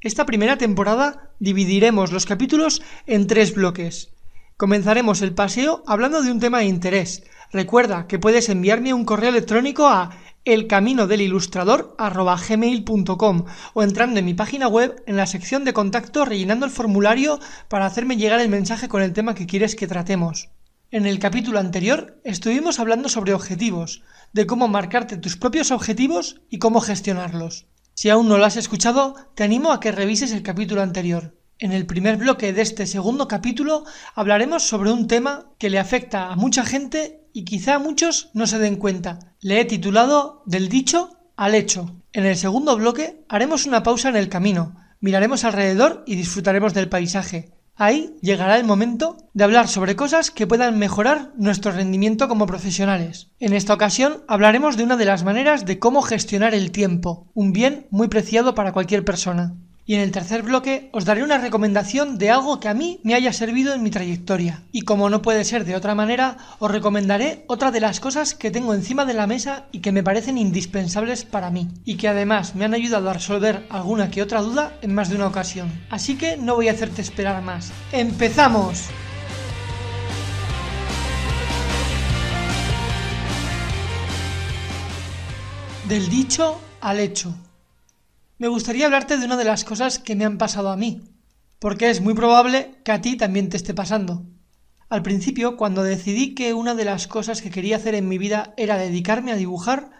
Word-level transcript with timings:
Esta 0.00 0.26
primera 0.26 0.56
temporada 0.56 1.32
dividiremos 1.40 2.12
los 2.12 2.24
capítulos 2.24 2.82
en 3.06 3.26
tres 3.26 3.52
bloques. 3.52 4.14
Comenzaremos 4.56 5.22
el 5.22 5.34
paseo 5.34 5.82
hablando 5.88 6.22
de 6.22 6.30
un 6.30 6.38
tema 6.38 6.60
de 6.60 6.66
interés. 6.66 7.24
Recuerda 7.50 8.06
que 8.06 8.20
puedes 8.20 8.48
enviarme 8.48 8.94
un 8.94 9.04
correo 9.04 9.30
electrónico 9.30 9.88
a 9.88 10.16
elcaminodelilustrador.gmail.com 10.44 13.44
o 13.74 13.82
entrando 13.82 14.20
en 14.20 14.24
mi 14.24 14.34
página 14.34 14.68
web 14.68 15.02
en 15.06 15.16
la 15.16 15.26
sección 15.26 15.64
de 15.64 15.72
contacto 15.72 16.24
rellenando 16.24 16.64
el 16.64 16.70
formulario 16.70 17.40
para 17.66 17.86
hacerme 17.86 18.16
llegar 18.16 18.38
el 18.38 18.50
mensaje 18.50 18.88
con 18.88 19.02
el 19.02 19.12
tema 19.12 19.34
que 19.34 19.46
quieres 19.46 19.74
que 19.74 19.88
tratemos. 19.88 20.48
En 20.92 21.06
el 21.06 21.20
capítulo 21.20 21.60
anterior 21.60 22.20
estuvimos 22.24 22.80
hablando 22.80 23.08
sobre 23.08 23.32
objetivos, 23.32 24.02
de 24.32 24.48
cómo 24.48 24.66
marcarte 24.66 25.16
tus 25.16 25.36
propios 25.36 25.70
objetivos 25.70 26.40
y 26.50 26.58
cómo 26.58 26.80
gestionarlos. 26.80 27.66
Si 27.94 28.10
aún 28.10 28.26
no 28.26 28.38
lo 28.38 28.44
has 28.44 28.56
escuchado, 28.56 29.14
te 29.36 29.44
animo 29.44 29.70
a 29.70 29.78
que 29.78 29.92
revises 29.92 30.32
el 30.32 30.42
capítulo 30.42 30.82
anterior. 30.82 31.38
En 31.60 31.70
el 31.70 31.86
primer 31.86 32.16
bloque 32.16 32.52
de 32.52 32.62
este 32.62 32.88
segundo 32.88 33.28
capítulo 33.28 33.84
hablaremos 34.16 34.64
sobre 34.64 34.90
un 34.90 35.06
tema 35.06 35.52
que 35.58 35.70
le 35.70 35.78
afecta 35.78 36.32
a 36.32 36.34
mucha 36.34 36.64
gente 36.64 37.20
y 37.32 37.44
quizá 37.44 37.76
a 37.76 37.78
muchos 37.78 38.30
no 38.34 38.48
se 38.48 38.58
den 38.58 38.74
cuenta. 38.74 39.20
Le 39.40 39.60
he 39.60 39.64
titulado 39.64 40.42
Del 40.44 40.68
dicho 40.68 41.18
al 41.36 41.54
hecho. 41.54 42.02
En 42.12 42.26
el 42.26 42.36
segundo 42.36 42.76
bloque 42.76 43.24
haremos 43.28 43.64
una 43.64 43.84
pausa 43.84 44.08
en 44.08 44.16
el 44.16 44.28
camino, 44.28 44.74
miraremos 44.98 45.44
alrededor 45.44 46.02
y 46.04 46.16
disfrutaremos 46.16 46.74
del 46.74 46.88
paisaje. 46.88 47.52
Ahí 47.82 48.14
llegará 48.20 48.58
el 48.58 48.64
momento 48.64 49.16
de 49.32 49.42
hablar 49.42 49.66
sobre 49.66 49.96
cosas 49.96 50.30
que 50.30 50.46
puedan 50.46 50.78
mejorar 50.78 51.32
nuestro 51.38 51.72
rendimiento 51.72 52.28
como 52.28 52.44
profesionales. 52.44 53.28
En 53.38 53.54
esta 53.54 53.72
ocasión 53.72 54.22
hablaremos 54.28 54.76
de 54.76 54.84
una 54.84 54.98
de 54.98 55.06
las 55.06 55.24
maneras 55.24 55.64
de 55.64 55.78
cómo 55.78 56.02
gestionar 56.02 56.52
el 56.52 56.72
tiempo, 56.72 57.30
un 57.32 57.54
bien 57.54 57.86
muy 57.88 58.08
preciado 58.08 58.54
para 58.54 58.72
cualquier 58.72 59.02
persona. 59.02 59.54
Y 59.90 59.94
en 59.96 60.02
el 60.02 60.12
tercer 60.12 60.42
bloque 60.42 60.88
os 60.92 61.04
daré 61.04 61.24
una 61.24 61.38
recomendación 61.38 62.16
de 62.16 62.30
algo 62.30 62.60
que 62.60 62.68
a 62.68 62.74
mí 62.74 63.00
me 63.02 63.14
haya 63.14 63.32
servido 63.32 63.74
en 63.74 63.82
mi 63.82 63.90
trayectoria. 63.90 64.62
Y 64.70 64.82
como 64.82 65.10
no 65.10 65.20
puede 65.20 65.42
ser 65.42 65.64
de 65.64 65.74
otra 65.74 65.96
manera, 65.96 66.36
os 66.60 66.70
recomendaré 66.70 67.44
otra 67.48 67.72
de 67.72 67.80
las 67.80 67.98
cosas 67.98 68.36
que 68.36 68.52
tengo 68.52 68.72
encima 68.72 69.04
de 69.04 69.14
la 69.14 69.26
mesa 69.26 69.66
y 69.72 69.80
que 69.80 69.90
me 69.90 70.04
parecen 70.04 70.38
indispensables 70.38 71.24
para 71.24 71.50
mí. 71.50 71.66
Y 71.84 71.96
que 71.96 72.06
además 72.06 72.54
me 72.54 72.64
han 72.64 72.74
ayudado 72.74 73.10
a 73.10 73.14
resolver 73.14 73.66
alguna 73.68 74.12
que 74.12 74.22
otra 74.22 74.42
duda 74.42 74.78
en 74.80 74.94
más 74.94 75.08
de 75.08 75.16
una 75.16 75.26
ocasión. 75.26 75.72
Así 75.90 76.16
que 76.16 76.36
no 76.36 76.54
voy 76.54 76.68
a 76.68 76.70
hacerte 76.70 77.02
esperar 77.02 77.42
más. 77.42 77.72
¡Empezamos! 77.90 78.84
Del 85.88 86.08
dicho 86.08 86.60
al 86.80 87.00
hecho 87.00 87.34
me 88.40 88.48
gustaría 88.48 88.86
hablarte 88.86 89.18
de 89.18 89.26
una 89.26 89.36
de 89.36 89.44
las 89.44 89.64
cosas 89.64 89.98
que 89.98 90.16
me 90.16 90.24
han 90.24 90.38
pasado 90.38 90.70
a 90.70 90.76
mí, 90.76 91.02
porque 91.58 91.90
es 91.90 92.00
muy 92.00 92.14
probable 92.14 92.80
que 92.84 92.92
a 92.92 93.02
ti 93.02 93.18
también 93.18 93.50
te 93.50 93.58
esté 93.58 93.74
pasando. 93.74 94.24
Al 94.88 95.02
principio, 95.02 95.58
cuando 95.58 95.82
decidí 95.82 96.34
que 96.34 96.54
una 96.54 96.74
de 96.74 96.86
las 96.86 97.06
cosas 97.06 97.42
que 97.42 97.50
quería 97.50 97.76
hacer 97.76 97.94
en 97.94 98.08
mi 98.08 98.16
vida 98.16 98.54
era 98.56 98.78
dedicarme 98.78 99.30
a 99.30 99.36
dibujar, 99.36 99.90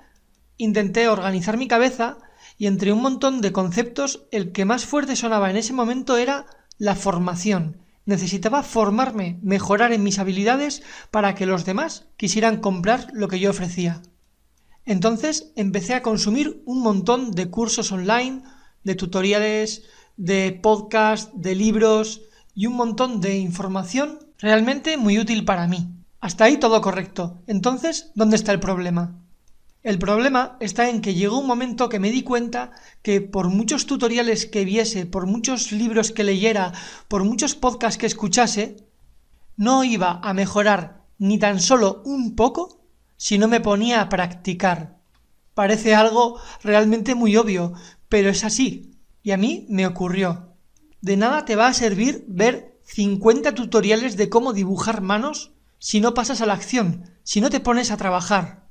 intenté 0.56 1.06
organizar 1.08 1.58
mi 1.58 1.68
cabeza 1.68 2.16
y 2.56 2.66
entre 2.66 2.94
un 2.94 3.02
montón 3.02 3.42
de 3.42 3.52
conceptos 3.52 4.24
el 4.32 4.52
que 4.52 4.64
más 4.64 4.86
fuerte 4.86 5.16
sonaba 5.16 5.50
en 5.50 5.58
ese 5.58 5.74
momento 5.74 6.16
era 6.16 6.46
la 6.78 6.94
formación. 6.94 7.82
Necesitaba 8.06 8.62
formarme, 8.62 9.38
mejorar 9.42 9.92
en 9.92 10.02
mis 10.02 10.18
habilidades 10.18 10.82
para 11.10 11.34
que 11.34 11.44
los 11.44 11.66
demás 11.66 12.06
quisieran 12.16 12.56
comprar 12.56 13.08
lo 13.12 13.28
que 13.28 13.38
yo 13.38 13.50
ofrecía. 13.50 14.00
Entonces 14.90 15.52
empecé 15.54 15.94
a 15.94 16.02
consumir 16.02 16.64
un 16.66 16.82
montón 16.82 17.30
de 17.30 17.48
cursos 17.48 17.92
online, 17.92 18.42
de 18.82 18.96
tutoriales, 18.96 19.84
de 20.16 20.50
podcasts, 20.50 21.30
de 21.32 21.54
libros 21.54 22.22
y 22.56 22.66
un 22.66 22.74
montón 22.74 23.20
de 23.20 23.38
información 23.38 24.18
realmente 24.38 24.96
muy 24.96 25.20
útil 25.20 25.44
para 25.44 25.68
mí. 25.68 25.86
Hasta 26.20 26.46
ahí 26.46 26.56
todo 26.56 26.80
correcto. 26.80 27.38
Entonces, 27.46 28.10
¿dónde 28.16 28.34
está 28.34 28.50
el 28.50 28.58
problema? 28.58 29.14
El 29.84 30.00
problema 30.00 30.56
está 30.58 30.90
en 30.90 31.02
que 31.02 31.14
llegó 31.14 31.38
un 31.38 31.46
momento 31.46 31.88
que 31.88 32.00
me 32.00 32.10
di 32.10 32.24
cuenta 32.24 32.72
que 33.00 33.20
por 33.20 33.48
muchos 33.48 33.86
tutoriales 33.86 34.44
que 34.44 34.64
viese, 34.64 35.06
por 35.06 35.26
muchos 35.26 35.70
libros 35.70 36.10
que 36.10 36.24
leyera, 36.24 36.72
por 37.06 37.22
muchos 37.22 37.54
podcasts 37.54 37.96
que 37.96 38.06
escuchase, 38.06 38.88
no 39.56 39.84
iba 39.84 40.18
a 40.20 40.34
mejorar 40.34 41.04
ni 41.16 41.38
tan 41.38 41.60
solo 41.60 42.02
un 42.04 42.34
poco 42.34 42.79
si 43.20 43.36
no 43.36 43.48
me 43.48 43.60
ponía 43.60 44.00
a 44.00 44.08
practicar. 44.08 44.96
Parece 45.52 45.94
algo 45.94 46.40
realmente 46.62 47.14
muy 47.14 47.36
obvio, 47.36 47.74
pero 48.08 48.30
es 48.30 48.44
así. 48.44 48.96
Y 49.22 49.32
a 49.32 49.36
mí 49.36 49.66
me 49.68 49.86
ocurrió. 49.86 50.54
De 51.02 51.18
nada 51.18 51.44
te 51.44 51.54
va 51.54 51.66
a 51.66 51.74
servir 51.74 52.24
ver 52.28 52.80
50 52.84 53.54
tutoriales 53.54 54.16
de 54.16 54.30
cómo 54.30 54.54
dibujar 54.54 55.02
manos 55.02 55.52
si 55.78 56.00
no 56.00 56.14
pasas 56.14 56.40
a 56.40 56.46
la 56.46 56.54
acción, 56.54 57.10
si 57.22 57.42
no 57.42 57.50
te 57.50 57.60
pones 57.60 57.90
a 57.90 57.98
trabajar. 57.98 58.68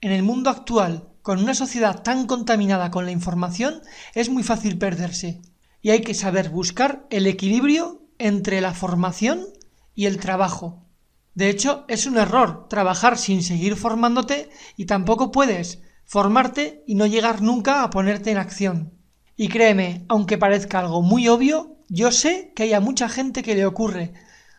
En 0.00 0.12
el 0.12 0.22
mundo 0.22 0.50
actual, 0.50 1.08
con 1.22 1.40
una 1.40 1.54
sociedad 1.54 2.04
tan 2.04 2.28
contaminada 2.28 2.92
con 2.92 3.06
la 3.06 3.10
información, 3.10 3.82
es 4.14 4.28
muy 4.28 4.44
fácil 4.44 4.78
perderse. 4.78 5.42
Y 5.82 5.90
hay 5.90 6.02
que 6.02 6.14
saber 6.14 6.50
buscar 6.50 7.08
el 7.10 7.26
equilibrio 7.26 8.06
entre 8.18 8.60
la 8.60 8.72
formación 8.72 9.48
y 9.96 10.06
el 10.06 10.20
trabajo. 10.20 10.86
De 11.34 11.48
hecho, 11.48 11.84
es 11.88 12.06
un 12.06 12.18
error 12.18 12.68
trabajar 12.68 13.16
sin 13.16 13.42
seguir 13.42 13.76
formándote 13.76 14.50
y 14.76 14.86
tampoco 14.86 15.30
puedes 15.30 15.82
formarte 16.04 16.82
y 16.86 16.96
no 16.96 17.06
llegar 17.06 17.40
nunca 17.40 17.82
a 17.82 17.90
ponerte 17.90 18.30
en 18.30 18.38
acción. 18.38 18.94
Y 19.36 19.48
créeme, 19.48 20.04
aunque 20.08 20.38
parezca 20.38 20.80
algo 20.80 21.02
muy 21.02 21.28
obvio, 21.28 21.76
yo 21.88 22.12
sé 22.12 22.52
que 22.54 22.64
hay 22.64 22.72
a 22.72 22.80
mucha 22.80 23.08
gente 23.08 23.42
que 23.42 23.54
le 23.54 23.64
ocurre. 23.64 24.12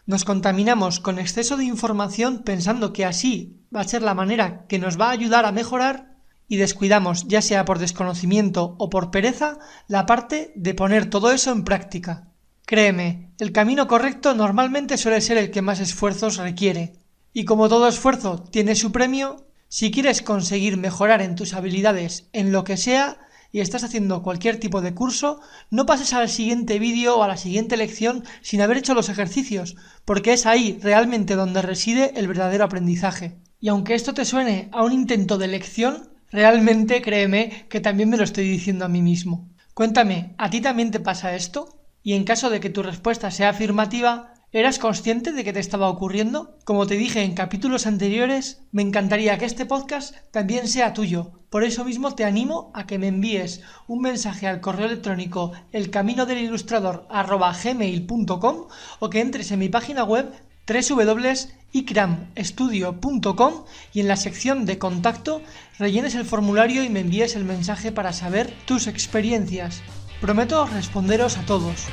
Nos 0.05 0.25
contaminamos 0.25 0.99
con 0.99 1.19
exceso 1.19 1.57
de 1.57 1.65
información 1.65 2.43
pensando 2.43 2.93
que 2.93 3.05
así 3.05 3.61
va 3.75 3.81
a 3.81 3.87
ser 3.87 4.01
la 4.01 4.13
manera 4.13 4.65
que 4.67 4.79
nos 4.79 4.99
va 4.99 5.07
a 5.07 5.11
ayudar 5.11 5.45
a 5.45 5.51
mejorar 5.51 6.17
y 6.47 6.57
descuidamos, 6.57 7.27
ya 7.27 7.41
sea 7.41 7.63
por 7.63 7.79
desconocimiento 7.79 8.75
o 8.79 8.89
por 8.89 9.11
pereza, 9.11 9.59
la 9.87 10.05
parte 10.05 10.51
de 10.55 10.73
poner 10.73 11.09
todo 11.09 11.31
eso 11.31 11.51
en 11.51 11.63
práctica. 11.63 12.30
Créeme, 12.71 13.33
el 13.37 13.51
camino 13.51 13.85
correcto 13.85 14.33
normalmente 14.33 14.95
suele 14.95 15.19
ser 15.19 15.37
el 15.37 15.51
que 15.51 15.61
más 15.61 15.81
esfuerzos 15.81 16.37
requiere. 16.37 16.93
Y 17.33 17.43
como 17.43 17.67
todo 17.67 17.85
esfuerzo 17.85 18.45
tiene 18.49 18.75
su 18.75 18.93
premio, 18.93 19.45
si 19.67 19.91
quieres 19.91 20.21
conseguir 20.21 20.77
mejorar 20.77 21.21
en 21.21 21.35
tus 21.35 21.53
habilidades 21.53 22.29
en 22.31 22.53
lo 22.53 22.63
que 22.63 22.77
sea 22.77 23.27
y 23.51 23.59
estás 23.59 23.83
haciendo 23.83 24.23
cualquier 24.23 24.57
tipo 24.57 24.79
de 24.79 24.93
curso, 24.93 25.41
no 25.69 25.85
pases 25.85 26.13
al 26.13 26.29
siguiente 26.29 26.79
vídeo 26.79 27.17
o 27.17 27.23
a 27.23 27.27
la 27.27 27.35
siguiente 27.35 27.75
lección 27.75 28.23
sin 28.41 28.61
haber 28.61 28.77
hecho 28.77 28.93
los 28.93 29.09
ejercicios, 29.09 29.75
porque 30.05 30.31
es 30.31 30.45
ahí 30.45 30.79
realmente 30.81 31.35
donde 31.35 31.61
reside 31.61 32.13
el 32.15 32.29
verdadero 32.29 32.63
aprendizaje. 32.63 33.35
Y 33.59 33.67
aunque 33.67 33.95
esto 33.95 34.13
te 34.13 34.23
suene 34.23 34.69
a 34.71 34.85
un 34.85 34.93
intento 34.93 35.37
de 35.37 35.49
lección, 35.49 36.13
realmente 36.29 37.01
créeme 37.01 37.65
que 37.67 37.81
también 37.81 38.09
me 38.09 38.15
lo 38.15 38.23
estoy 38.23 38.47
diciendo 38.49 38.85
a 38.85 38.87
mí 38.87 39.01
mismo. 39.01 39.49
Cuéntame, 39.73 40.35
¿a 40.37 40.49
ti 40.49 40.61
también 40.61 40.91
te 40.91 41.01
pasa 41.01 41.35
esto? 41.35 41.80
Y 42.03 42.13
en 42.13 42.23
caso 42.23 42.49
de 42.49 42.59
que 42.59 42.69
tu 42.69 42.83
respuesta 42.83 43.31
sea 43.31 43.49
afirmativa, 43.49 44.33
¿eras 44.51 44.79
consciente 44.79 45.31
de 45.31 45.43
que 45.43 45.53
te 45.53 45.59
estaba 45.59 45.89
ocurriendo? 45.89 46.57
Como 46.65 46.87
te 46.87 46.95
dije 46.95 47.21
en 47.21 47.35
capítulos 47.35 47.85
anteriores, 47.85 48.63
me 48.71 48.81
encantaría 48.81 49.37
que 49.37 49.45
este 49.45 49.65
podcast 49.65 50.15
también 50.31 50.67
sea 50.67 50.93
tuyo. 50.93 51.31
Por 51.49 51.63
eso 51.63 51.85
mismo 51.85 52.15
te 52.15 52.25
animo 52.25 52.71
a 52.73 52.87
que 52.87 52.97
me 52.97 53.07
envíes 53.07 53.61
un 53.87 54.01
mensaje 54.01 54.47
al 54.47 54.61
correo 54.61 54.87
electrónico 54.87 55.51
elcaminodelilustrador.gmail.com 55.73 58.55
o 58.99 59.09
que 59.09 59.19
entres 59.19 59.51
en 59.51 59.59
mi 59.59 59.69
página 59.69 60.03
web 60.03 60.31
www.icramstudio.com 60.67 63.53
y 63.93 63.99
en 63.99 64.07
la 64.07 64.15
sección 64.15 64.65
de 64.65 64.77
contacto 64.77 65.41
rellenes 65.77 66.15
el 66.15 66.23
formulario 66.25 66.83
y 66.83 66.89
me 66.89 67.01
envíes 67.01 67.35
el 67.35 67.43
mensaje 67.43 67.91
para 67.91 68.13
saber 68.13 68.53
tus 68.65 68.87
experiencias. 68.87 69.81
Prometo 70.21 70.67
responderos 70.67 71.39
a 71.39 71.45
todos. 71.47 71.87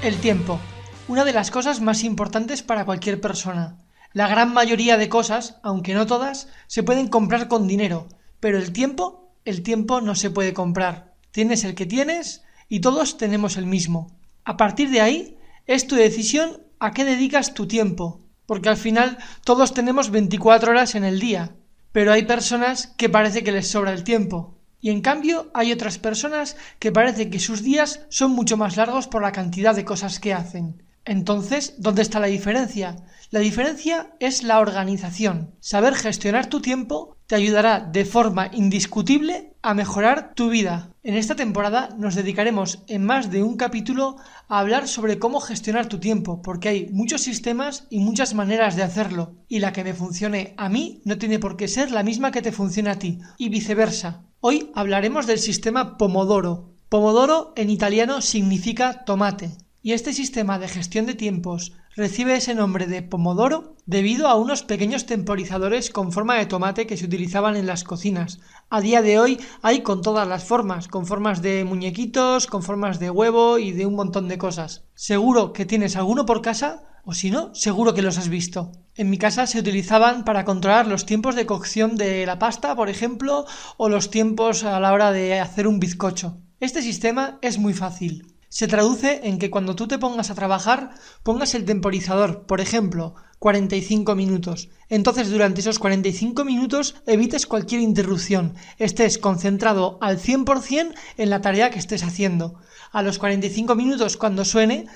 El 0.00 0.16
tiempo. 0.20 0.60
una 1.08 1.24
de 1.24 1.32
las 1.32 1.50
cosas 1.50 1.80
más 1.80 2.04
importantes 2.04 2.62
para 2.62 2.84
cualquier 2.84 3.20
persona. 3.20 3.78
La 4.12 4.28
gran 4.28 4.54
mayoría 4.54 4.96
de 4.96 5.08
cosas, 5.08 5.58
aunque 5.64 5.94
no 5.94 6.06
todas, 6.06 6.48
se 6.68 6.84
pueden 6.84 7.08
comprar 7.08 7.48
con 7.48 7.66
dinero, 7.66 8.06
pero 8.38 8.58
el 8.58 8.72
tiempo, 8.72 9.32
el 9.44 9.64
tiempo 9.64 10.00
no 10.00 10.14
se 10.14 10.30
puede 10.30 10.54
comprar. 10.54 11.14
Tienes 11.32 11.64
el 11.64 11.74
que 11.74 11.86
tienes 11.86 12.44
y 12.68 12.78
todos 12.78 13.18
tenemos 13.18 13.56
el 13.56 13.66
mismo. 13.66 14.16
A 14.44 14.56
partir 14.56 14.90
de 14.90 15.00
ahí, 15.00 15.36
es 15.66 15.88
tu 15.88 15.96
decisión 15.96 16.62
a 16.78 16.92
qué 16.92 17.04
dedicas 17.04 17.54
tu 17.54 17.66
tiempo, 17.66 18.20
porque 18.46 18.68
al 18.68 18.76
final 18.76 19.18
todos 19.44 19.74
tenemos 19.74 20.10
24 20.10 20.70
horas 20.70 20.94
en 20.94 21.04
el 21.04 21.20
día, 21.20 21.52
pero 21.92 22.12
hay 22.12 22.24
personas 22.24 22.88
que 22.96 23.08
parece 23.08 23.42
que 23.42 23.52
les 23.52 23.68
sobra 23.68 23.92
el 23.92 24.04
tiempo. 24.04 24.56
Y 24.80 24.90
en 24.90 25.00
cambio 25.00 25.50
hay 25.54 25.72
otras 25.72 25.98
personas 25.98 26.56
que 26.78 26.92
parece 26.92 27.30
que 27.30 27.40
sus 27.40 27.62
días 27.62 28.06
son 28.08 28.32
mucho 28.32 28.56
más 28.56 28.76
largos 28.76 29.08
por 29.08 29.22
la 29.22 29.32
cantidad 29.32 29.74
de 29.74 29.84
cosas 29.84 30.20
que 30.20 30.34
hacen. 30.34 30.82
Entonces, 31.04 31.74
¿dónde 31.78 32.02
está 32.02 32.20
la 32.20 32.26
diferencia? 32.26 32.96
La 33.30 33.40
diferencia 33.40 34.10
es 34.20 34.42
la 34.42 34.60
organización. 34.60 35.54
Saber 35.60 35.94
gestionar 35.94 36.46
tu 36.46 36.60
tiempo 36.60 37.15
te 37.26 37.34
ayudará 37.34 37.80
de 37.80 38.04
forma 38.04 38.50
indiscutible 38.52 39.52
a 39.62 39.74
mejorar 39.74 40.32
tu 40.34 40.48
vida. 40.48 40.90
En 41.02 41.14
esta 41.14 41.34
temporada 41.34 41.88
nos 41.98 42.14
dedicaremos 42.14 42.84
en 42.86 43.04
más 43.04 43.30
de 43.30 43.42
un 43.42 43.56
capítulo 43.56 44.16
a 44.48 44.60
hablar 44.60 44.86
sobre 44.86 45.18
cómo 45.18 45.40
gestionar 45.40 45.88
tu 45.88 45.98
tiempo, 45.98 46.40
porque 46.40 46.68
hay 46.68 46.88
muchos 46.92 47.22
sistemas 47.22 47.86
y 47.90 47.98
muchas 47.98 48.34
maneras 48.34 48.76
de 48.76 48.84
hacerlo, 48.84 49.34
y 49.48 49.58
la 49.58 49.72
que 49.72 49.82
me 49.82 49.94
funcione 49.94 50.54
a 50.56 50.68
mí 50.68 51.00
no 51.04 51.18
tiene 51.18 51.38
por 51.38 51.56
qué 51.56 51.66
ser 51.66 51.90
la 51.90 52.04
misma 52.04 52.30
que 52.30 52.42
te 52.42 52.52
funcione 52.52 52.90
a 52.90 52.98
ti, 52.98 53.18
y 53.38 53.48
viceversa. 53.48 54.22
Hoy 54.40 54.70
hablaremos 54.74 55.26
del 55.26 55.38
sistema 55.38 55.98
Pomodoro. 55.98 56.74
Pomodoro 56.88 57.52
en 57.56 57.70
italiano 57.70 58.22
significa 58.22 59.04
tomate 59.04 59.50
y 59.82 59.92
este 59.92 60.12
sistema 60.12 60.58
de 60.58 60.68
gestión 60.68 61.06
de 61.06 61.14
tiempos 61.14 61.72
recibe 61.96 62.36
ese 62.36 62.54
nombre 62.54 62.86
de 62.86 63.02
pomodoro 63.02 63.74
debido 63.86 64.28
a 64.28 64.34
unos 64.34 64.62
pequeños 64.62 65.06
temporizadores 65.06 65.90
con 65.90 66.12
forma 66.12 66.36
de 66.36 66.44
tomate 66.44 66.86
que 66.86 66.96
se 66.98 67.06
utilizaban 67.06 67.56
en 67.56 67.66
las 67.66 67.84
cocinas. 67.84 68.38
A 68.68 68.82
día 68.82 69.00
de 69.00 69.18
hoy 69.18 69.40
hay 69.62 69.80
con 69.80 70.02
todas 70.02 70.28
las 70.28 70.44
formas, 70.44 70.88
con 70.88 71.06
formas 71.06 71.40
de 71.40 71.64
muñequitos, 71.64 72.46
con 72.46 72.62
formas 72.62 73.00
de 73.00 73.10
huevo 73.10 73.58
y 73.58 73.72
de 73.72 73.86
un 73.86 73.94
montón 73.94 74.28
de 74.28 74.36
cosas. 74.36 74.84
Seguro 74.94 75.54
que 75.54 75.64
tienes 75.64 75.96
alguno 75.96 76.26
por 76.26 76.42
casa 76.42 76.82
o 77.04 77.14
si 77.14 77.30
no, 77.30 77.54
seguro 77.54 77.94
que 77.94 78.02
los 78.02 78.18
has 78.18 78.28
visto. 78.28 78.72
En 78.94 79.08
mi 79.08 79.16
casa 79.16 79.46
se 79.46 79.60
utilizaban 79.60 80.24
para 80.24 80.44
controlar 80.44 80.86
los 80.88 81.06
tiempos 81.06 81.34
de 81.34 81.46
cocción 81.46 81.96
de 81.96 82.26
la 82.26 82.38
pasta, 82.38 82.74
por 82.74 82.88
ejemplo, 82.88 83.46
o 83.76 83.88
los 83.88 84.10
tiempos 84.10 84.64
a 84.64 84.80
la 84.80 84.92
hora 84.92 85.12
de 85.12 85.38
hacer 85.38 85.68
un 85.68 85.78
bizcocho. 85.78 86.38
Este 86.58 86.82
sistema 86.82 87.38
es 87.42 87.58
muy 87.58 87.74
fácil 87.74 88.35
se 88.56 88.68
traduce 88.68 89.20
en 89.24 89.38
que 89.38 89.50
cuando 89.50 89.76
tú 89.76 89.86
te 89.86 89.98
pongas 89.98 90.30
a 90.30 90.34
trabajar 90.34 90.94
pongas 91.22 91.54
el 91.54 91.66
temporizador, 91.66 92.46
por 92.46 92.62
ejemplo, 92.62 93.14
45 93.38 94.14
minutos. 94.14 94.70
Entonces 94.88 95.28
durante 95.28 95.60
esos 95.60 95.78
45 95.78 96.42
minutos 96.42 96.94
evites 97.06 97.46
cualquier 97.46 97.82
interrupción, 97.82 98.54
estés 98.78 99.18
concentrado 99.18 99.98
al 100.00 100.18
100% 100.18 100.94
en 101.18 101.28
la 101.28 101.42
tarea 101.42 101.68
que 101.68 101.78
estés 101.78 102.02
haciendo. 102.02 102.54
A 102.92 103.02
los 103.02 103.18
45 103.18 103.74
minutos 103.74 104.16
cuando 104.16 104.42
suene, 104.46 104.86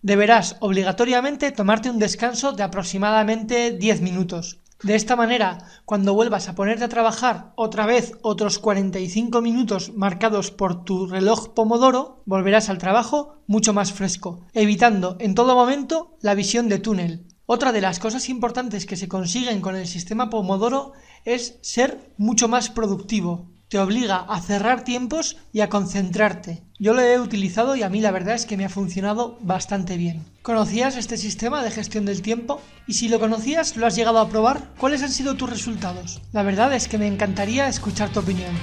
deberás 0.00 0.56
obligatoriamente 0.60 1.52
tomarte 1.52 1.90
un 1.90 1.98
descanso 1.98 2.52
de 2.52 2.62
aproximadamente 2.62 3.72
10 3.72 4.00
minutos. 4.00 4.60
De 4.82 4.94
esta 4.94 5.14
manera, 5.14 5.58
cuando 5.84 6.14
vuelvas 6.14 6.48
a 6.48 6.54
ponerte 6.54 6.84
a 6.84 6.88
trabajar 6.88 7.52
otra 7.54 7.84
vez 7.84 8.12
otros 8.22 8.58
45 8.58 9.42
minutos 9.42 9.92
marcados 9.94 10.50
por 10.50 10.84
tu 10.84 11.06
reloj 11.06 11.48
Pomodoro, 11.48 12.22
volverás 12.24 12.70
al 12.70 12.78
trabajo 12.78 13.42
mucho 13.46 13.74
más 13.74 13.92
fresco, 13.92 14.40
evitando 14.54 15.16
en 15.20 15.34
todo 15.34 15.54
momento 15.54 16.16
la 16.22 16.34
visión 16.34 16.70
de 16.70 16.78
túnel. 16.78 17.26
Otra 17.44 17.72
de 17.72 17.82
las 17.82 17.98
cosas 17.98 18.30
importantes 18.30 18.86
que 18.86 18.96
se 18.96 19.08
consiguen 19.08 19.60
con 19.60 19.76
el 19.76 19.86
sistema 19.86 20.30
Pomodoro 20.30 20.92
es 21.26 21.58
ser 21.60 22.14
mucho 22.16 22.48
más 22.48 22.70
productivo, 22.70 23.50
te 23.70 23.78
obliga 23.78 24.26
a 24.28 24.40
cerrar 24.40 24.82
tiempos 24.82 25.36
y 25.52 25.60
a 25.60 25.68
concentrarte. 25.68 26.60
Yo 26.80 26.92
lo 26.92 27.02
he 27.02 27.20
utilizado 27.20 27.76
y 27.76 27.84
a 27.84 27.88
mí 27.88 28.00
la 28.00 28.10
verdad 28.10 28.34
es 28.34 28.44
que 28.44 28.56
me 28.56 28.64
ha 28.64 28.68
funcionado 28.68 29.38
bastante 29.42 29.96
bien. 29.96 30.24
¿Conocías 30.42 30.96
este 30.96 31.16
sistema 31.16 31.62
de 31.62 31.70
gestión 31.70 32.04
del 32.04 32.20
tiempo? 32.20 32.60
Y 32.88 32.94
si 32.94 33.08
lo 33.08 33.20
conocías, 33.20 33.76
¿lo 33.76 33.86
has 33.86 33.94
llegado 33.94 34.18
a 34.18 34.28
probar? 34.28 34.74
¿Cuáles 34.76 35.04
han 35.04 35.12
sido 35.12 35.36
tus 35.36 35.48
resultados? 35.48 36.20
La 36.32 36.42
verdad 36.42 36.74
es 36.74 36.88
que 36.88 36.98
me 36.98 37.06
encantaría 37.06 37.68
escuchar 37.68 38.10
tu 38.10 38.18
opinión. 38.18 38.56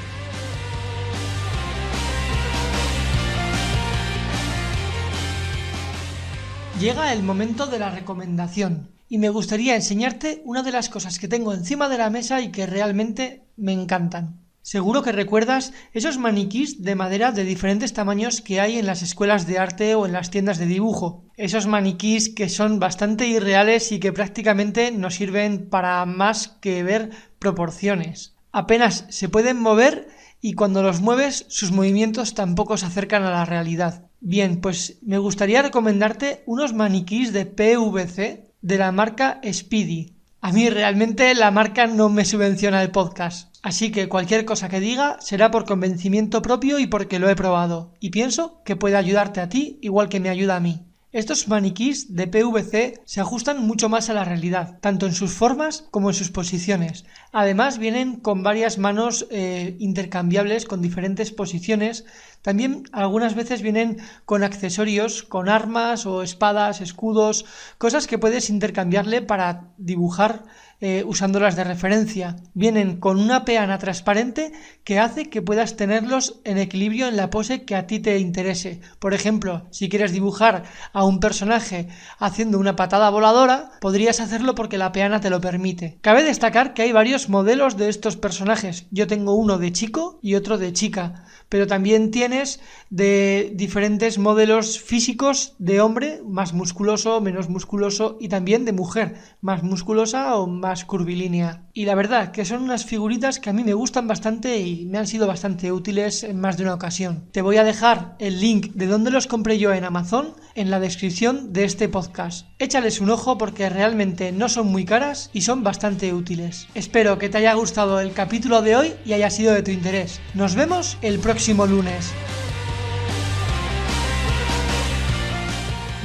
Llega 6.82 7.14
el 7.14 7.24
momento 7.24 7.68
de 7.68 7.80
la 7.80 7.92
recomendación 7.92 8.90
y 9.08 9.20
me 9.20 9.30
gustaría 9.30 9.76
enseñarte 9.76 10.42
una 10.44 10.64
de 10.64 10.74
las 10.74 10.90
cosas 10.90 11.18
que 11.18 11.30
tengo 11.30 11.54
encima 11.54 11.88
de 11.88 11.98
la 11.98 12.10
mesa 12.10 12.42
y 12.42 12.52
que 12.52 12.66
realmente 12.66 13.46
me 13.56 13.72
encantan. 13.72 14.47
Seguro 14.68 15.02
que 15.02 15.14
recuerdas 15.14 15.72
esos 15.94 16.18
maniquís 16.18 16.84
de 16.84 16.94
madera 16.94 17.32
de 17.32 17.46
diferentes 17.46 17.94
tamaños 17.94 18.42
que 18.42 18.60
hay 18.60 18.78
en 18.78 18.86
las 18.86 19.02
escuelas 19.02 19.48
de 19.48 19.60
arte 19.60 19.96
o 19.96 20.06
en 20.06 20.12
las 20.12 20.30
tiendas 20.30 20.58
de 20.58 20.66
dibujo. 20.66 21.24
Esos 21.38 21.68
maniquís 21.68 22.28
que 22.28 22.50
son 22.50 22.78
bastante 22.78 23.28
irreales 23.28 23.94
y 23.94 24.02
que 24.02 24.12
prácticamente 24.12 24.92
no 24.92 25.10
sirven 25.10 25.70
para 25.70 26.06
más 26.06 26.50
que 26.60 26.84
ver 26.84 27.12
proporciones. 27.40 28.36
Apenas 28.52 29.06
se 29.08 29.30
pueden 29.30 29.58
mover 29.58 30.10
y 30.42 30.52
cuando 30.52 30.84
los 30.84 31.00
mueves 31.00 31.46
sus 31.48 31.72
movimientos 31.72 32.34
tampoco 32.34 32.76
se 32.76 32.88
acercan 32.88 33.24
a 33.24 33.32
la 33.32 33.46
realidad. 33.46 34.10
Bien, 34.20 34.60
pues 34.60 34.98
me 35.02 35.18
gustaría 35.18 35.62
recomendarte 35.62 36.44
unos 36.46 36.74
maniquís 36.74 37.32
de 37.32 37.46
PVC 37.46 38.52
de 38.62 38.78
la 38.78 38.92
marca 38.92 39.40
Speedy. 39.50 40.18
A 40.42 40.52
mí 40.52 40.70
realmente 40.70 41.34
la 41.36 41.52
marca 41.52 41.88
no 41.88 42.10
me 42.10 42.26
subvenciona 42.26 42.84
el 42.84 42.92
podcast, 42.92 43.57
así 43.68 43.92
que 43.92 44.08
cualquier 44.08 44.46
cosa 44.46 44.70
que 44.70 44.80
diga 44.80 45.18
será 45.20 45.52
por 45.52 45.66
convencimiento 45.66 46.42
propio 46.42 46.80
y 46.80 46.88
porque 46.88 47.20
lo 47.20 47.30
he 47.30 47.36
probado, 47.36 47.92
y 48.00 48.12
pienso 48.12 48.62
que 48.64 48.78
puede 48.78 48.96
ayudarte 48.96 49.42
a 49.42 49.50
ti 49.50 49.78
igual 49.82 50.08
que 50.08 50.22
me 50.22 50.30
ayuda 50.30 50.56
a 50.56 50.62
mí. 50.62 50.86
Estos 51.12 51.48
maniquís 51.48 52.16
de 52.16 52.28
PVC 52.28 53.02
se 53.04 53.22
ajustan 53.22 53.66
mucho 53.66 53.90
más 53.90 54.10
a 54.10 54.14
la 54.14 54.24
realidad, 54.24 54.78
tanto 54.82 55.06
en 55.06 55.14
sus 55.14 55.34
formas 55.34 55.86
como 55.92 56.10
en 56.10 56.14
sus 56.14 56.32
posiciones. 56.32 57.06
Además 57.34 57.78
vienen 57.78 58.18
con 58.18 58.44
varias 58.44 58.78
manos 58.78 59.26
eh, 59.32 59.76
intercambiables 59.80 60.66
con 60.66 60.82
diferentes 60.82 61.32
posiciones. 61.32 62.06
También 62.42 62.84
algunas 62.92 63.36
veces 63.36 63.62
vienen 63.62 63.98
con 64.26 64.44
accesorios, 64.44 65.24
con 65.24 65.50
armas 65.50 66.06
o 66.06 66.24
espadas, 66.24 66.82
escudos, 66.82 67.46
cosas 67.78 68.06
que 68.06 68.20
puedes 68.20 68.50
intercambiarle 68.50 69.22
para 69.22 69.72
dibujar 69.78 70.44
eh, 70.80 71.04
usándolas 71.08 71.56
de 71.56 71.64
referencia. 71.64 72.36
Vienen 72.54 73.00
con 73.00 73.20
una 73.20 73.46
peana 73.46 73.80
transparente 73.80 74.52
que 74.84 75.00
hace 75.00 75.30
que 75.30 75.42
puedas 75.42 75.76
tenerlos 75.76 76.40
en 76.44 76.60
equilibrio 76.60 77.08
en 77.08 77.18
la 77.18 77.30
pose 77.32 77.64
que 77.66 77.76
a 77.76 77.88
ti 77.88 78.00
te 78.00 78.20
interese. 78.20 78.82
Por 79.00 79.14
ejemplo, 79.14 79.66
si 79.72 79.90
quieres 79.90 80.12
dibujar 80.12 80.64
a 80.94 81.04
un 81.04 81.20
personaje 81.20 81.88
haciendo 82.20 82.60
una 82.60 82.76
patada 82.76 83.10
voladora, 83.10 83.72
podrías 83.82 84.20
hacerlo 84.20 84.54
porque 84.54 84.78
la 84.78 84.92
peana 84.92 85.20
te 85.20 85.32
lo 85.32 85.42
permite. 85.42 85.98
Cabe 86.02 86.24
destacar 86.24 86.74
que 86.74 86.84
hay 86.84 86.92
varios 86.92 87.28
modelos 87.28 87.78
de 87.78 87.90
estos 87.90 88.16
personajes. 88.16 88.86
Yo 88.92 89.08
tengo 89.08 89.34
uno 89.34 89.58
de 89.58 89.72
chico 89.72 90.20
y 90.22 90.36
otro 90.36 90.58
de 90.58 90.74
chica 90.74 91.26
pero 91.50 91.68
también 91.68 92.12
tienes 92.12 92.60
de 92.90 93.52
diferentes 93.56 94.18
modelos 94.18 94.80
físicos 94.80 95.54
de 95.60 95.82
hombre, 95.82 96.22
más 96.26 96.54
musculoso, 96.54 97.22
menos 97.22 97.50
musculoso, 97.50 98.18
y 98.20 98.30
también 98.30 98.66
de 98.66 98.74
mujer, 98.74 99.16
más 99.42 99.64
musculosa 99.64 100.36
o 100.36 100.48
más 100.48 100.86
curvilínea. 100.86 101.64
Y 101.74 101.86
la 101.86 101.96
verdad 101.96 102.32
que 102.32 102.46
son 102.46 102.64
unas 102.64 102.86
figuritas 102.86 103.40
que 103.40 103.50
a 103.50 103.54
mí 103.54 103.64
me 103.64 103.74
gustan 103.74 104.08
bastante 104.08 104.60
y 104.60 104.86
me 104.86 104.98
han 104.98 105.08
sido 105.08 105.28
bastante 105.28 105.72
útiles 105.72 106.24
en 106.24 106.40
más 106.40 106.58
de 106.58 106.64
una 106.64 106.74
ocasión. 106.74 107.26
Te 107.32 107.42
voy 107.42 107.58
a 107.58 107.64
dejar 107.64 108.16
el 108.20 108.40
link 108.40 108.74
de 108.74 108.88
donde 108.88 109.12
los 109.12 109.28
compré 109.28 109.60
yo 109.60 109.74
en 109.74 109.84
Amazon 109.84 110.34
en 110.56 110.72
la 110.72 110.80
descripción 110.80 111.54
de 111.54 111.66
este 111.66 111.88
podcast. 111.88 112.48
Échales 112.58 113.00
un 113.00 113.12
ojo 113.12 113.38
porque 113.38 113.70
realmente 113.70 114.32
no 114.32 114.50
son 114.50 114.68
muy 114.68 114.86
caras 114.86 115.30
y 115.34 115.42
son 115.42 115.64
bastante 115.64 116.14
útiles. 116.14 116.68
Espero 116.74 117.20
que 117.20 117.30
te 117.30 117.38
haya 117.38 117.54
gustado 117.54 118.00
el 118.00 118.14
capítulo 118.14 118.62
de 118.62 118.76
hoy 118.76 118.94
y 119.06 119.14
haya 119.14 119.30
sido 119.30 119.54
de 119.54 119.62
tu 119.62 119.72
interés. 119.72 120.20
Nos 120.34 120.56
vemos 120.56 120.98
el 121.02 121.20
próximo 121.38 121.68
lunes. 121.68 122.14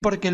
Porque 0.05 0.19